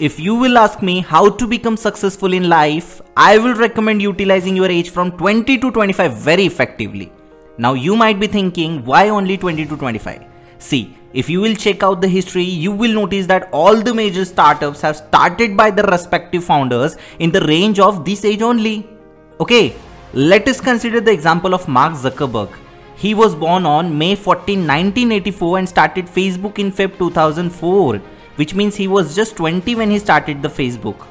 [0.00, 4.54] If you will ask me how to become successful in life, I will recommend utilizing
[4.54, 7.10] your age from 20 to 25 very effectively.
[7.56, 10.24] Now you might be thinking, why only 20 to 25?
[10.58, 14.24] See, if you will check out the history, you will notice that all the major
[14.24, 18.88] startups have started by their respective founders in the range of this age only.
[19.40, 19.74] Okay,
[20.12, 22.54] let us consider the example of Mark Zuckerberg.
[22.94, 28.00] He was born on May 14, 1984 and started Facebook in Feb 2004
[28.38, 31.06] which means he was just 20 when he started the Facebook,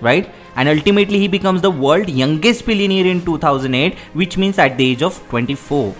[0.00, 0.30] right?
[0.56, 5.02] And ultimately, he becomes the world youngest billionaire in 2008, which means at the age
[5.02, 5.94] of 24.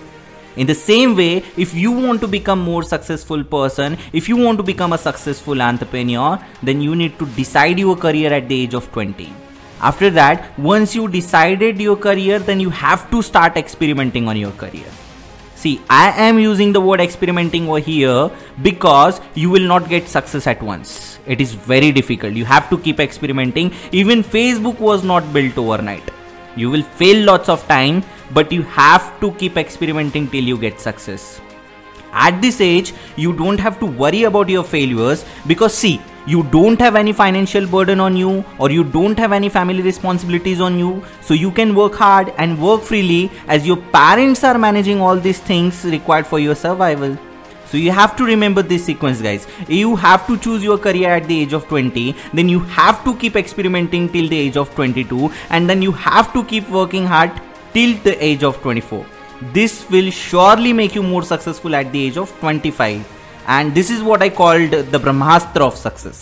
[0.55, 4.59] In the same way, if you want to become more successful person, if you want
[4.59, 8.75] to become a successful entrepreneur, then you need to decide your career at the age
[8.75, 9.33] of 20.
[9.81, 14.51] After that, once you decided your career, then you have to start experimenting on your
[14.51, 14.91] career.
[15.63, 18.29] See, I am using the word experimenting over here
[18.63, 21.19] because you will not get success at once.
[21.25, 22.33] It is very difficult.
[22.33, 23.71] You have to keep experimenting.
[23.93, 26.11] Even Facebook was not built overnight.
[26.57, 30.81] You will fail lots of time, but you have to keep experimenting till you get
[30.81, 31.39] success.
[32.11, 36.79] At this age, you don't have to worry about your failures because see, you don't
[36.79, 41.03] have any financial burden on you or you don't have any family responsibilities on you.
[41.21, 45.39] So you can work hard and work freely as your parents are managing all these
[45.39, 47.17] things required for your survival.
[47.65, 49.47] So you have to remember this sequence guys.
[49.67, 53.15] You have to choose your career at the age of 20 then you have to
[53.15, 57.31] keep experimenting till the age of 22 and then you have to keep working hard
[57.73, 59.05] till the age of 24
[59.51, 64.01] this will surely make you more successful at the age of 25 and this is
[64.01, 66.19] what I called the Brahmastra of success.